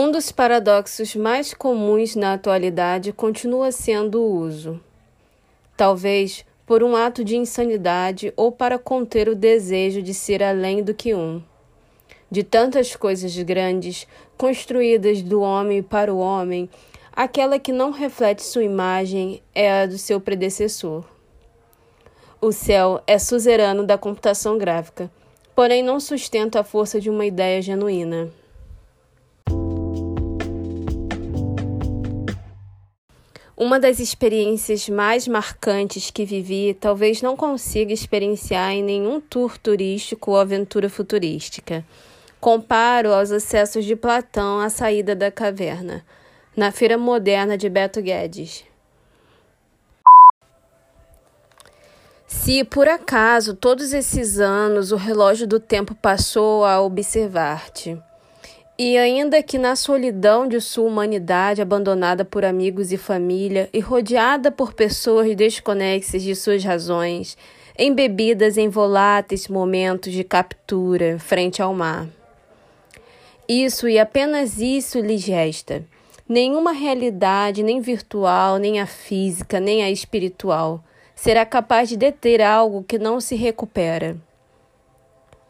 [0.00, 4.80] Um dos paradoxos mais comuns na atualidade continua sendo o uso.
[5.76, 10.94] Talvez por um ato de insanidade ou para conter o desejo de ser além do
[10.94, 11.42] que um.
[12.30, 14.06] De tantas coisas grandes,
[14.36, 16.70] construídas do homem para o homem,
[17.12, 21.02] aquela que não reflete sua imagem é a do seu predecessor.
[22.40, 25.10] O céu é suzerano da computação gráfica,
[25.56, 28.37] porém não sustenta a força de uma ideia genuína.
[33.60, 40.30] Uma das experiências mais marcantes que vivi talvez não consiga experienciar em nenhum tour turístico
[40.30, 41.84] ou aventura futurística.
[42.38, 46.06] Comparo aos acessos de Platão à saída da caverna,
[46.56, 48.64] na Feira Moderna de Beto Guedes.
[52.28, 58.00] Se por acaso todos esses anos o relógio do tempo passou a observar-te,
[58.78, 64.52] e ainda que na solidão de sua humanidade, abandonada por amigos e família e rodeada
[64.52, 67.36] por pessoas desconexas de suas razões,
[67.76, 72.06] embebidas em voláteis momentos de captura frente ao mar.
[73.48, 75.84] Isso e apenas isso lhes resta.
[76.28, 80.84] Nenhuma realidade, nem virtual, nem a física, nem a espiritual,
[81.16, 84.16] será capaz de deter algo que não se recupera.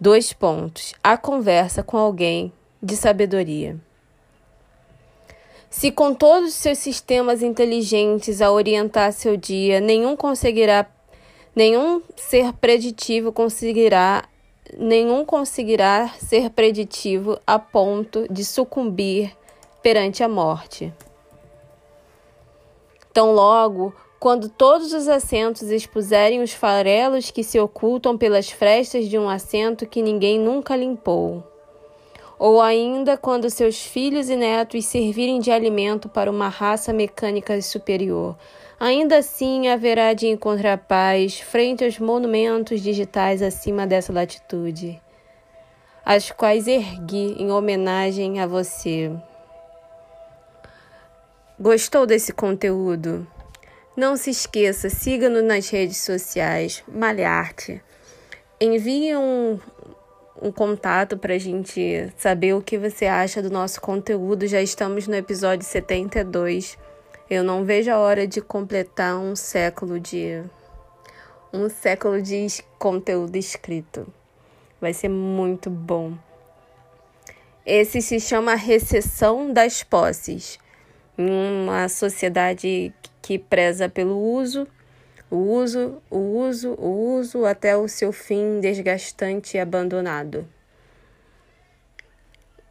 [0.01, 0.95] Dois pontos.
[1.03, 3.77] A conversa com alguém de sabedoria.
[5.71, 10.87] Se com todos os seus sistemas inteligentes a orientar seu dia, nenhum conseguirá,
[11.55, 14.25] nenhum ser preditivo conseguirá,
[14.79, 19.37] nenhum conseguirá ser preditivo a ponto de sucumbir
[19.83, 20.93] perante a morte.
[23.13, 29.19] Tão logo, quando todos os assentos expuserem os farelos que se ocultam pelas frestas de
[29.19, 31.45] um assento que ninguém nunca limpou
[32.39, 38.37] ou ainda quando seus filhos e netos servirem de alimento para uma raça mecânica superior.
[38.79, 45.03] Ainda assim haverá de encontrar paz frente aos monumentos digitais acima dessa latitude,
[46.05, 49.11] as quais ergui em homenagem a você.
[51.59, 53.27] Gostou desse conteúdo?
[53.97, 57.83] Não se esqueça, siga-nos nas redes sociais, Malharte.
[58.61, 59.59] Envie um,
[60.41, 64.47] um contato para a gente saber o que você acha do nosso conteúdo.
[64.47, 66.79] Já estamos no episódio 72.
[67.29, 70.43] Eu não vejo a hora de completar um século de
[71.53, 72.47] um século de
[72.79, 74.07] conteúdo escrito.
[74.81, 76.15] Vai ser muito bom.
[77.67, 80.59] Esse se chama recessão das posses.
[81.17, 84.67] Uma sociedade que preza pelo uso
[85.31, 90.47] o uso, o uso, o uso até o seu fim desgastante e abandonado.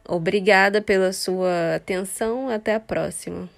[0.06, 2.48] Obrigada pela sua atenção.
[2.48, 3.48] Até a próxima.